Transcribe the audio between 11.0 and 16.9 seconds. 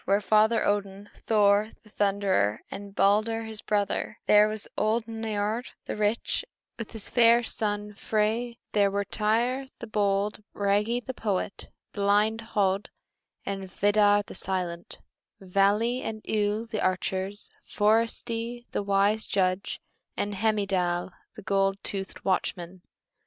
the poet, blind Höd, and Vidar the silent; Vali and Ull the